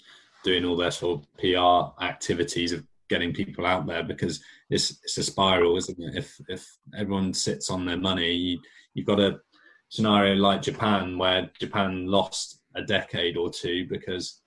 doing 0.43 0.65
all 0.65 0.77
their 0.77 0.91
sort 0.91 1.21
of 1.21 1.37
PR 1.39 2.03
activities 2.05 2.73
of 2.73 2.85
getting 3.09 3.33
people 3.33 3.67
out 3.67 3.87
there 3.87 4.03
because 4.03 4.43
it's 4.71 4.91
it's 5.03 5.19
a 5.19 5.23
spiral, 5.23 5.77
isn't 5.77 6.01
it? 6.01 6.17
If 6.17 6.41
if 6.49 6.67
everyone 6.97 7.35
sits 7.35 7.71
on 7.71 7.85
their 7.85 7.97
money, 7.97 8.33
you, 8.33 8.61
you've 8.95 9.07
got 9.07 9.21
a 9.21 9.41
scenario 9.89 10.37
like 10.37 10.63
Japan 10.63 11.19
where 11.19 11.51
Japan 11.61 12.07
lost 12.07 12.61
a 12.77 12.83
decade 12.83 13.37
or 13.37 13.51
two 13.51 13.87
because 13.89 14.41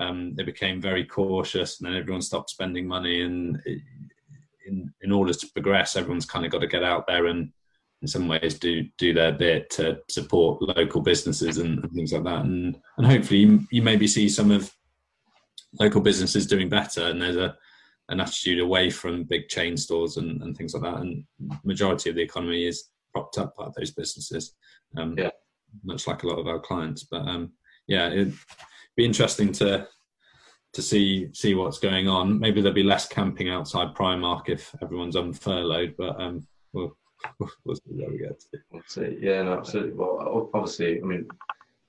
um, 0.00 0.34
they 0.34 0.42
became 0.42 0.80
very 0.80 1.04
cautious 1.04 1.78
and 1.78 1.88
then 1.88 1.96
everyone 1.96 2.22
stopped 2.22 2.50
spending 2.50 2.86
money 2.86 3.22
and 3.22 3.60
in 4.66 4.92
in 5.02 5.12
order 5.12 5.32
to 5.32 5.50
progress, 5.52 5.96
everyone's 5.96 6.26
kind 6.26 6.44
of 6.44 6.52
got 6.52 6.60
to 6.60 6.66
get 6.66 6.82
out 6.82 7.06
there 7.06 7.26
and 7.26 7.52
in 8.02 8.08
some 8.08 8.28
ways 8.28 8.58
do 8.58 8.84
do 8.98 9.12
their 9.12 9.32
bit 9.32 9.70
to 9.70 9.98
support 10.10 10.60
local 10.62 11.00
businesses 11.00 11.58
and, 11.58 11.82
and 11.82 11.92
things 11.92 12.12
like 12.12 12.24
that 12.24 12.44
and 12.44 12.78
and 12.98 13.06
hopefully 13.06 13.40
you, 13.40 13.66
you, 13.70 13.82
maybe 13.82 14.06
see 14.06 14.28
some 14.28 14.50
of 14.50 14.70
local 15.80 16.00
businesses 16.00 16.46
doing 16.46 16.68
better 16.68 17.06
and 17.06 17.20
there's 17.20 17.36
a 17.36 17.56
an 18.08 18.20
attitude 18.20 18.60
away 18.60 18.90
from 18.90 19.24
big 19.24 19.48
chain 19.48 19.76
stores 19.76 20.16
and, 20.16 20.40
and 20.42 20.56
things 20.56 20.74
like 20.74 20.82
that 20.82 21.00
and 21.00 21.24
majority 21.64 22.10
of 22.10 22.16
the 22.16 22.22
economy 22.22 22.66
is 22.66 22.90
propped 23.12 23.38
up 23.38 23.54
by 23.56 23.68
those 23.76 23.90
businesses 23.92 24.54
um, 24.96 25.14
yeah 25.18 25.30
much 25.84 26.06
like 26.06 26.22
a 26.22 26.26
lot 26.26 26.38
of 26.38 26.46
our 26.46 26.60
clients 26.60 27.04
but 27.10 27.22
um, 27.28 27.52
yeah 27.86 28.08
it'd 28.08 28.34
be 28.96 29.04
interesting 29.04 29.52
to 29.52 29.86
to 30.72 30.82
see 30.82 31.28
see 31.32 31.54
what's 31.54 31.78
going 31.78 32.08
on 32.08 32.38
maybe 32.38 32.60
there'll 32.60 32.74
be 32.74 32.82
less 32.82 33.08
camping 33.08 33.48
outside 33.48 33.94
primark 33.94 34.48
if 34.48 34.74
everyone's 34.82 35.16
on 35.16 35.32
furloughed 35.32 35.94
but 35.98 36.20
um, 36.20 36.46
we'll 36.72 36.96
we'll 37.38 37.76
see 37.76 37.90
where 37.90 38.10
we 38.10 38.18
get 38.18 38.38
to. 38.40 38.58
We'll 38.70 38.82
see. 38.86 39.18
Yeah, 39.20 39.42
no, 39.42 39.54
absolutely. 39.54 39.92
Well, 39.94 40.50
obviously, 40.54 41.00
I 41.00 41.04
mean, 41.04 41.26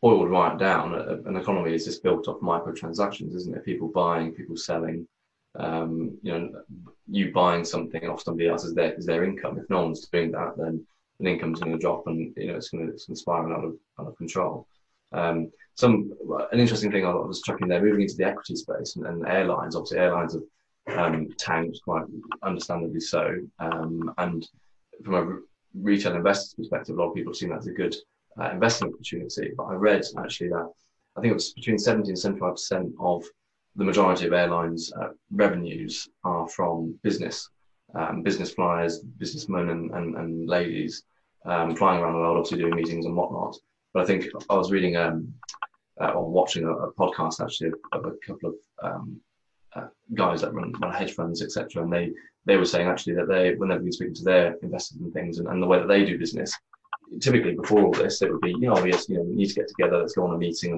boiled 0.02 0.30
right 0.30 0.58
down, 0.58 0.94
an 0.94 1.36
economy 1.36 1.74
is 1.74 1.86
just 1.86 2.04
built 2.04 2.28
off 2.28 2.40
microtransactions, 2.42 3.36
isn't 3.36 3.56
it? 3.56 3.66
People 3.66 3.90
buying, 3.90 4.32
people 4.32 4.58
selling. 4.58 5.08
Um, 5.58 6.18
you 6.22 6.32
know, 6.32 6.52
you 7.08 7.32
buying 7.32 7.66
something 7.66 8.08
off 8.08 8.22
somebody 8.22 8.48
else 8.48 8.64
is 8.64 8.76
their 8.76 8.94
is 8.94 9.06
their 9.06 9.24
income. 9.24 9.58
If 9.58 9.70
no 9.70 9.84
one's 9.84 10.08
doing 10.08 10.32
that, 10.32 10.54
then 10.58 10.86
an 11.20 11.28
income's 11.28 11.60
going 11.60 11.72
to 11.72 11.80
drop, 11.80 12.06
and 12.08 12.34
you 12.38 12.48
know 12.48 12.56
it's 12.56 12.70
going 12.70 12.86
to 12.86 12.94
it's 12.94 13.06
going 13.06 13.16
to 13.16 13.20
spiral 13.20 13.54
out 13.54 13.66
of 13.66 13.76
out 14.00 14.08
of 14.08 14.18
control. 14.18 14.68
Um, 15.14 15.52
some 15.76 16.14
an 16.52 16.60
interesting 16.60 16.92
thing 16.92 17.06
I 17.06 17.14
was 17.14 17.42
checking 17.42 17.68
there, 17.68 17.82
moving 17.82 18.02
into 18.02 18.16
the 18.16 18.26
equity 18.26 18.56
space 18.56 18.96
and, 18.96 19.06
and 19.06 19.28
airlines. 19.28 19.76
Obviously, 19.76 20.00
airlines 20.00 20.36
have 20.88 21.00
um, 21.00 21.30
tanked 21.38 21.80
quite 21.84 22.06
understandably 22.44 23.00
so, 23.00 23.36
um, 23.60 24.14
and 24.18 24.48
from 25.04 25.14
a 25.16 25.40
retail 25.82 26.16
investor's 26.16 26.54
perspective, 26.54 26.98
a 26.98 27.00
lot 27.00 27.10
of 27.10 27.16
people 27.16 27.32
have 27.32 27.38
seen 27.38 27.50
that 27.50 27.60
as 27.60 27.68
a 27.68 27.72
good 27.72 27.96
uh, 28.40 28.52
investment 28.52 28.94
opportunity. 28.94 29.54
But 29.56 29.66
I 29.66 29.74
read 29.74 30.04
actually 30.18 30.50
that 30.50 30.70
I 31.16 31.22
think 31.22 31.32
it 31.32 31.36
was 31.36 31.54
between 31.54 31.80
70 31.80 32.10
and 32.10 32.20
75 32.20 32.54
percent 32.54 32.94
of 33.00 33.24
the 33.78 33.86
majority 33.86 34.28
of 34.28 34.34
airlines' 34.34 34.92
uh, 35.00 35.10
revenues 35.32 36.10
are 36.24 36.48
from 36.50 36.98
business 37.04 37.50
um, 37.96 38.22
business 38.22 38.52
flyers, 38.52 39.00
businessmen 39.00 39.70
and, 39.70 39.92
and, 39.92 40.16
and 40.16 40.48
ladies 40.48 41.04
um, 41.46 41.76
flying 41.76 42.02
around 42.02 42.14
the 42.14 42.20
world, 42.20 42.38
obviously 42.38 42.60
doing 42.60 42.76
meetings 42.76 43.06
and 43.06 43.16
whatnot. 43.16 43.56
But 43.94 44.04
I 44.04 44.06
think 44.06 44.28
I 44.50 44.56
was 44.56 44.72
reading 44.72 44.98
um, 44.98 45.34
uh, 46.00 46.10
or 46.10 46.30
watching 46.30 46.66
a, 46.66 46.72
a, 46.72 46.94
podcast 46.94 47.44
actually 47.44 47.72
of, 47.92 48.06
a 48.06 48.12
couple 48.26 48.50
of 48.50 48.56
um, 48.84 49.20
uh, 49.76 49.88
guys 50.14 50.42
that 50.42 50.54
run, 50.54 50.74
run 50.80 50.94
hedge 50.94 51.14
funds, 51.14 51.42
etc. 51.42 51.84
And 51.84 51.92
they 51.92 52.12
they 52.46 52.58
were 52.58 52.66
saying 52.66 52.88
actually 52.88 53.16
that 53.16 53.28
they 53.28 53.56
when 53.56 53.70
they've 53.70 53.82
been 53.82 53.92
speaking 53.92 54.14
to 54.16 54.24
their 54.24 54.56
investors 54.62 55.00
and 55.00 55.14
things 55.14 55.40
and, 55.40 55.48
and 55.48 55.62
the 55.62 55.68
way 55.68 55.80
that 55.80 55.88
they 55.88 56.06
do 56.06 56.20
business, 56.20 56.54
typically 57.20 57.56
before 57.56 57.86
all 57.86 57.92
this, 57.92 58.22
it 58.22 58.32
would 58.32 58.42
be, 58.42 58.52
you 58.52 58.68
know, 58.68 58.86
yes, 58.86 59.10
you 59.10 59.16
know, 59.16 59.24
we 59.24 59.36
need 59.36 59.48
to 59.48 59.56
get 59.56 59.68
together, 59.68 59.98
let's 59.98 60.14
go 60.14 60.26
on 60.26 60.36
a 60.36 60.38
meeting, 60.38 60.78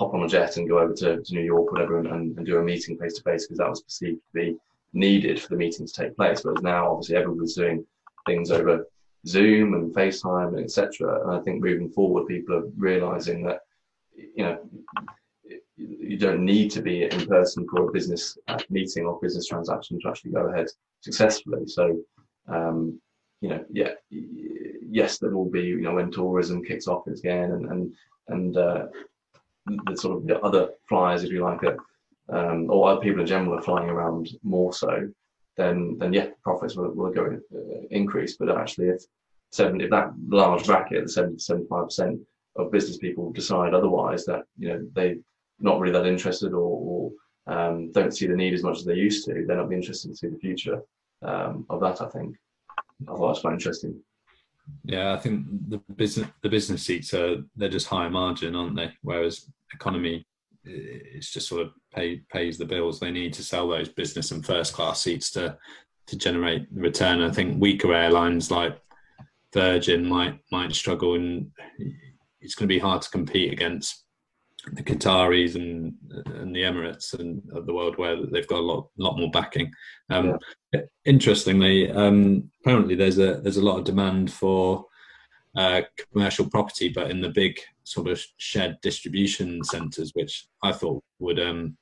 hop 0.00 0.14
on 0.14 0.22
a 0.22 0.28
jet 0.28 0.56
and 0.56 0.66
go 0.66 0.78
over 0.78 0.94
to, 0.94 1.22
to 1.22 1.34
New 1.34 1.42
York, 1.42 1.68
or 1.68 1.72
whatever, 1.72 1.98
and, 1.98 2.08
and, 2.08 2.46
do 2.46 2.56
a 2.56 2.62
meeting 2.62 2.96
face 2.96 3.12
to 3.14 3.22
face 3.22 3.44
because 3.44 3.58
that 3.58 3.68
was 3.68 3.82
perceived 3.82 4.16
to 4.16 4.32
be 4.32 4.56
needed 4.94 5.38
for 5.38 5.48
the 5.48 5.56
meeting 5.56 5.86
to 5.86 5.92
take 5.92 6.16
place. 6.16 6.42
Whereas 6.42 6.62
now, 6.62 6.90
obviously, 6.90 7.16
everyone's 7.16 7.54
doing 7.54 7.84
things 8.26 8.50
over 8.50 8.86
Zoom 9.26 9.74
and 9.74 9.94
FaceTime 9.94 10.56
and 10.56 10.64
etc. 10.64 11.20
And 11.22 11.32
I 11.38 11.40
think 11.40 11.62
moving 11.62 11.90
forward, 11.90 12.28
people 12.28 12.56
are 12.56 12.66
realizing 12.78 13.44
that, 13.44 13.60
you 14.16 14.42
know, 14.42 14.58
you 15.76 16.16
don't 16.16 16.46
need 16.46 16.70
to 16.70 16.80
be 16.80 17.04
in 17.04 17.26
person 17.26 17.66
for 17.68 17.86
a 17.86 17.92
business 17.92 18.38
uh, 18.48 18.58
meeting 18.70 19.04
or 19.04 19.20
business 19.20 19.46
transaction 19.46 20.00
to 20.00 20.08
actually 20.08 20.32
go 20.32 20.46
ahead 20.46 20.68
successfully. 21.02 21.66
So, 21.66 22.00
um, 22.48 22.98
you 23.42 23.50
know, 23.50 23.64
yeah, 23.70 23.92
yes, 24.10 25.18
there 25.18 25.36
will 25.36 25.50
be, 25.50 25.60
you 25.60 25.82
know, 25.82 25.94
when 25.94 26.10
tourism 26.10 26.64
kicks 26.64 26.88
off 26.88 27.06
again 27.06 27.52
and 27.52 27.66
and 27.66 27.94
and 28.28 28.56
uh, 28.56 28.86
the 29.86 29.96
sort 29.96 30.18
of 30.18 30.26
the 30.26 30.40
other 30.40 30.70
flyers, 30.88 31.24
if 31.24 31.30
you 31.30 31.42
like 31.42 31.62
it, 31.62 31.76
um, 32.28 32.70
or 32.70 32.88
other 32.88 33.00
people 33.00 33.20
in 33.20 33.26
general 33.26 33.58
are 33.58 33.62
flying 33.62 33.88
around 33.88 34.28
more 34.42 34.72
so, 34.72 35.08
then 35.56 35.96
then 35.98 36.12
yeah, 36.12 36.28
profits 36.42 36.76
will, 36.76 36.92
will 36.94 37.12
go 37.12 37.26
in, 37.26 37.42
uh, 37.54 37.86
increase. 37.90 38.36
But 38.36 38.56
actually, 38.56 38.88
if 38.88 39.02
seven, 39.50 39.80
if 39.80 39.90
that 39.90 40.12
large 40.28 40.66
bracket, 40.66 41.04
the 41.04 41.12
70 41.12 41.38
75 41.38 41.84
percent 41.84 42.20
of 42.56 42.72
business 42.72 42.98
people 42.98 43.32
decide 43.32 43.74
otherwise, 43.74 44.24
that 44.26 44.42
you 44.58 44.68
know 44.68 44.86
they 44.92 45.18
not 45.58 45.78
really 45.78 45.92
that 45.92 46.06
interested 46.06 46.52
or, 46.52 47.12
or 47.46 47.54
um, 47.54 47.92
don't 47.92 48.16
see 48.16 48.26
the 48.26 48.36
need 48.36 48.54
as 48.54 48.62
much 48.62 48.78
as 48.78 48.84
they 48.84 48.94
used 48.94 49.26
to, 49.26 49.44
then 49.46 49.58
I'll 49.58 49.66
be 49.66 49.76
interested 49.76 50.08
to 50.08 50.16
see 50.16 50.28
the 50.28 50.38
future 50.38 50.80
um, 51.22 51.66
of 51.68 51.80
that. 51.80 52.00
I 52.00 52.08
think. 52.08 52.36
I 53.08 53.14
thought 53.14 53.30
it's 53.30 53.40
quite 53.40 53.54
interesting. 53.54 54.00
Yeah, 54.84 55.14
I 55.14 55.18
think 55.18 55.46
the 55.68 55.78
business 55.96 56.28
the 56.42 56.48
business 56.48 56.82
seats 56.82 57.12
are 57.14 57.42
they're 57.56 57.68
just 57.68 57.88
higher 57.88 58.10
margin, 58.10 58.54
aren't 58.54 58.76
they? 58.76 58.92
Whereas 59.02 59.46
economy, 59.72 60.26
it's 60.64 61.30
just 61.30 61.48
sort 61.48 61.62
of 61.62 61.72
pay 61.94 62.20
pays 62.32 62.58
the 62.58 62.64
bills. 62.64 63.00
They 63.00 63.10
need 63.10 63.32
to 63.34 63.42
sell 63.42 63.68
those 63.68 63.88
business 63.88 64.30
and 64.30 64.44
first 64.44 64.74
class 64.74 65.02
seats 65.02 65.30
to 65.32 65.56
to 66.06 66.16
generate 66.16 66.66
return. 66.72 67.22
I 67.22 67.30
think 67.30 67.60
weaker 67.60 67.94
airlines 67.94 68.50
like 68.50 68.78
Virgin 69.52 70.06
might 70.06 70.38
might 70.52 70.74
struggle, 70.74 71.14
and 71.14 71.50
it's 72.40 72.54
going 72.54 72.68
to 72.68 72.74
be 72.74 72.78
hard 72.78 73.02
to 73.02 73.10
compete 73.10 73.52
against 73.52 74.04
the 74.72 74.82
Qataris 74.82 75.54
and 75.54 75.94
and 76.26 76.54
the 76.54 76.62
Emirates 76.62 77.18
and 77.18 77.42
of 77.54 77.66
the 77.66 77.74
world 77.74 77.96
where 77.96 78.16
they've 78.26 78.46
got 78.46 78.58
a 78.58 78.62
lot 78.62 78.88
lot 78.98 79.18
more 79.18 79.30
backing. 79.30 79.72
Um, 80.10 80.38
yeah. 80.72 80.82
Interestingly, 81.04 81.90
um, 81.90 82.50
apparently 82.62 82.94
there's 82.94 83.18
a 83.18 83.40
there's 83.40 83.56
a 83.56 83.64
lot 83.64 83.78
of 83.78 83.84
demand 83.84 84.32
for 84.32 84.84
uh, 85.56 85.82
commercial 86.12 86.48
property, 86.48 86.88
but 86.88 87.10
in 87.10 87.20
the 87.20 87.30
big 87.30 87.58
sort 87.84 88.08
of 88.08 88.22
shared 88.36 88.76
distribution 88.82 89.62
centres, 89.64 90.12
which 90.14 90.46
I 90.62 90.72
thought 90.72 91.02
would, 91.18 91.40
um, 91.40 91.76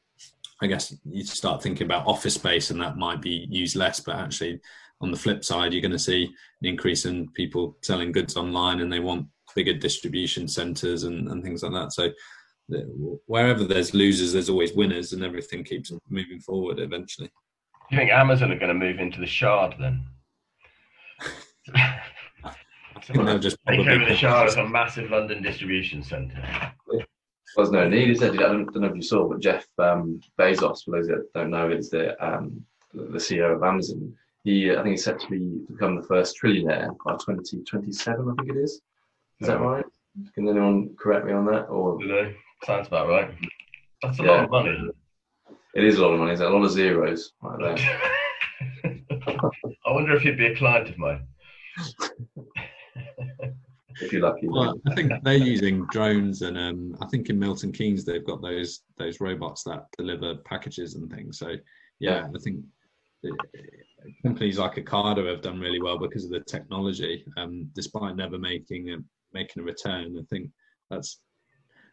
I 0.63 0.67
guess, 0.67 0.95
you 1.05 1.25
start 1.25 1.63
thinking 1.63 1.85
about 1.85 2.07
office 2.07 2.35
space, 2.35 2.71
and 2.71 2.81
that 2.81 2.97
might 2.97 3.21
be 3.21 3.47
used 3.51 3.77
less. 3.77 4.01
But 4.01 4.17
actually, 4.17 4.61
on 5.01 5.11
the 5.11 5.19
flip 5.19 5.45
side, 5.45 5.73
you're 5.73 5.83
going 5.83 5.93
to 5.93 5.99
see 5.99 6.25
an 6.25 6.69
increase 6.69 7.05
in 7.05 7.29
people 7.33 7.77
selling 7.83 8.13
goods 8.13 8.37
online, 8.37 8.81
and 8.81 8.93
they 8.93 9.01
want 9.01 9.27
bigger 9.55 9.75
distribution 9.75 10.49
centres 10.49 11.05
and, 11.05 11.29
and 11.29 11.43
things 11.43 11.63
like 11.63 11.73
that. 11.73 11.93
So 11.93 12.11
wherever 13.27 13.65
there's 13.65 13.95
losers, 13.95 14.33
there's 14.33 14.51
always 14.51 14.73
winners, 14.73 15.13
and 15.13 15.25
everything 15.25 15.65
keeps 15.65 15.93
moving 16.09 16.41
forward 16.41 16.81
eventually. 16.81 17.29
Do 17.29 17.97
you 17.97 17.99
think 17.99 18.11
Amazon 18.11 18.53
are 18.53 18.59
going 18.59 18.69
to 18.69 18.87
move 18.87 18.99
into 18.99 19.21
the 19.21 19.27
Shard 19.27 19.75
then? 19.79 20.05
I 22.99 23.13
think 23.13 23.27
they'll 23.27 23.39
just 23.39 23.59
take 23.67 23.87
over 23.87 24.05
the 24.05 24.17
Shard 24.17 24.49
as 24.49 24.57
a 24.57 24.67
massive 24.67 25.11
London 25.11 25.43
distribution 25.43 26.03
centre. 26.03 26.43
There's 27.57 27.71
no 27.71 27.89
need, 27.89 28.11
is 28.11 28.21
there? 28.21 28.33
I 28.33 28.37
don't, 28.37 28.67
don't, 28.73 28.83
know 28.83 28.89
if 28.89 28.97
you 28.97 29.03
saw, 29.03 29.29
but 29.29 29.41
Jeff 29.41 29.67
um, 29.79 30.21
Bezos, 30.39 30.85
for 30.85 30.93
those 30.93 31.09
that 31.09 31.33
don't 31.35 31.51
know, 31.51 31.71
is 31.71 31.91
the 31.91 32.23
um, 32.25 32.65
the 32.93 33.19
CEO 33.19 33.55
of 33.55 33.63
Amazon. 33.63 34.13
He, 34.45 34.71
I 34.71 34.77
think, 34.77 34.89
he's 34.89 35.05
set 35.05 35.21
to 35.21 35.29
be 35.29 35.61
become 35.71 35.97
the 35.97 36.07
first 36.07 36.39
trillionaire 36.41 36.95
by 37.05 37.13
2027. 37.13 38.29
I 38.31 38.43
think 38.43 38.57
it 38.57 38.61
is. 38.61 38.73
Is 38.73 38.81
yeah. 39.41 39.47
that 39.49 39.61
right? 39.61 39.85
Can 40.35 40.49
anyone 40.49 40.95
correct 40.99 41.27
me 41.27 41.33
on 41.33 41.47
that? 41.47 41.65
Or 41.65 41.99
Sounds 42.65 42.89
about 42.89 43.09
right. 43.09 43.31
That's 44.03 44.19
a 44.19 44.23
yeah. 44.23 44.31
lot 44.31 44.45
of 44.45 44.51
money. 44.51 44.91
It 45.75 45.85
is 45.85 45.99
a 45.99 46.03
lot 46.03 46.13
of 46.13 46.19
money. 46.19 46.33
It's 46.33 46.41
a 46.41 46.49
lot 46.49 46.65
of 46.65 46.71
zeros 46.71 47.33
right 47.43 47.77
there. 47.77 48.01
I 49.87 49.93
wonder 49.93 50.17
if 50.17 50.23
he'd 50.23 50.37
be 50.37 50.47
a 50.47 50.57
client 50.57 50.89
of 50.89 50.99
mine. 50.99 51.27
if 54.01 54.13
you're 54.13 54.23
lucky. 54.23 54.49
Well, 54.49 54.81
I 54.87 54.95
think 54.95 55.13
they're 55.23 55.37
using 55.37 55.87
drones, 55.91 56.43
and 56.43 56.57
um, 56.57 56.97
I 57.01 57.07
think 57.07 57.31
in 57.31 57.39
Milton 57.39 57.73
Keynes 57.73 58.05
they've 58.05 58.27
got 58.27 58.43
those 58.43 58.83
those 58.99 59.21
robots 59.21 59.63
that 59.65 59.87
deliver 59.97 60.37
packages 60.37 60.95
and 60.95 61.11
things. 61.11 61.39
So 61.39 61.55
yeah, 62.01 62.29
I 62.35 62.39
think 62.39 62.65
companies 64.23 64.59
like 64.59 64.77
Ocado 64.77 65.29
have 65.29 65.43
done 65.43 65.61
really 65.61 65.81
well 65.81 65.99
because 65.99 66.25
of 66.25 66.31
the 66.31 66.41
technology, 66.41 67.25
um, 67.37 67.71
despite 67.75 68.17
never 68.17 68.39
making 68.39 68.91
a 68.91 68.97
making 69.33 69.63
a 69.63 69.67
return. 69.67 70.17
I 70.19 70.25
think 70.31 70.51
that's 70.91 71.21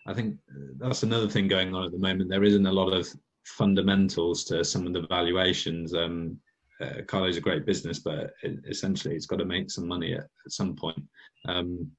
I 0.08 0.14
think 0.14 0.38
that's 0.78 1.04
another 1.04 1.28
thing 1.28 1.48
going 1.48 1.74
on 1.74 1.86
at 1.86 1.92
the 1.92 1.98
moment. 1.98 2.30
There 2.30 2.44
isn't 2.44 2.68
a 2.68 2.72
lot 2.72 2.94
of 2.94 3.08
fundamentals 3.46 4.44
to 4.46 4.64
some 4.64 4.86
of 4.86 4.94
the 4.94 5.08
valuations. 5.08 5.94
Um, 5.94 6.38
uh, 6.82 7.00
Ocado's 7.00 7.38
a 7.38 7.42
great 7.42 7.66
business, 7.66 8.00
but 8.00 8.34
it, 8.44 8.60
essentially 8.68 9.16
it's 9.16 9.26
got 9.26 9.38
to 9.38 9.46
make 9.46 9.72
some 9.72 9.88
money 9.88 10.14
at, 10.14 10.28
at 10.46 10.52
some 10.52 10.76
point. 10.76 11.02
Um, 11.48 11.92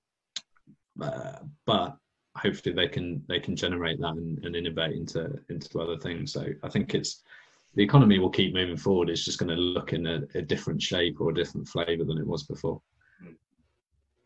uh, 1.00 1.38
but 1.66 1.96
hopefully 2.36 2.74
they 2.74 2.88
can 2.88 3.22
they 3.28 3.40
can 3.40 3.56
generate 3.56 4.00
that 4.00 4.14
and, 4.14 4.44
and, 4.44 4.56
innovate 4.56 4.96
into 4.96 5.38
into 5.48 5.80
other 5.80 5.98
things. 5.98 6.32
So 6.32 6.46
I 6.62 6.68
think 6.68 6.94
it's 6.94 7.22
the 7.74 7.82
economy 7.82 8.18
will 8.18 8.30
keep 8.30 8.54
moving 8.54 8.76
forward. 8.76 9.10
It's 9.10 9.24
just 9.24 9.38
going 9.38 9.54
to 9.54 9.60
look 9.60 9.92
in 9.92 10.06
a, 10.06 10.22
a 10.34 10.42
different 10.42 10.80
shape 10.80 11.20
or 11.20 11.30
a 11.30 11.34
different 11.34 11.68
flavour 11.68 12.04
than 12.04 12.18
it 12.18 12.26
was 12.26 12.44
before. 12.44 12.80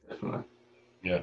Definitely. 0.08 0.44
Yeah. 1.02 1.22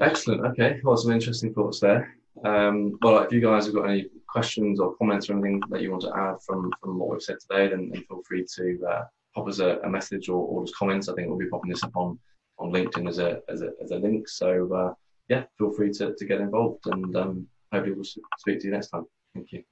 Excellent. 0.00 0.44
Okay. 0.46 0.80
Well, 0.82 0.96
some 0.96 1.12
interesting 1.12 1.52
thoughts 1.52 1.80
there. 1.80 2.16
Um, 2.44 2.98
well, 3.02 3.18
if 3.18 3.32
you 3.32 3.40
guys 3.40 3.66
have 3.66 3.74
got 3.74 3.90
any 3.90 4.06
questions 4.30 4.80
or 4.80 4.94
comments 4.96 5.28
or 5.28 5.34
anything 5.34 5.60
that 5.70 5.82
you 5.82 5.90
want 5.90 6.02
to 6.02 6.16
add 6.16 6.36
from, 6.46 6.70
from 6.80 6.98
what 6.98 7.10
we've 7.10 7.22
said 7.22 7.36
today, 7.40 7.68
then, 7.68 7.90
then 7.92 8.04
feel 8.04 8.22
free 8.26 8.46
to 8.56 8.86
uh, 8.88 9.04
pop 9.34 9.48
us 9.48 9.58
a, 9.58 9.78
a 9.78 9.88
message 9.88 10.28
or, 10.28 10.46
or, 10.46 10.64
just 10.64 10.76
comments. 10.76 11.08
I 11.08 11.14
think 11.14 11.28
we'll 11.28 11.38
be 11.38 11.48
popping 11.48 11.70
this 11.70 11.84
up 11.84 11.96
on, 11.96 12.18
on 12.58 12.70
LinkedIn 12.70 13.08
as 13.08 13.18
a, 13.18 13.40
as 13.48 13.62
a, 13.62 13.70
as 13.82 13.90
a 13.90 13.96
link. 13.96 14.28
So, 14.28 14.72
uh, 14.72 14.94
yeah, 15.28 15.44
feel 15.58 15.72
free 15.72 15.92
to, 15.92 16.14
to 16.14 16.24
get 16.24 16.40
involved 16.40 16.86
and 16.86 17.16
um, 17.16 17.46
hopefully 17.72 17.94
we'll 17.94 18.04
speak 18.04 18.60
to 18.60 18.66
you 18.66 18.72
next 18.72 18.88
time. 18.88 19.06
Thank 19.34 19.52
you. 19.52 19.62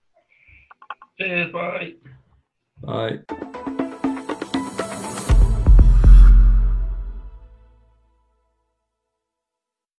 Cheers. 1.19 1.53
Bye. 1.53 1.95
Bye. 2.83 3.65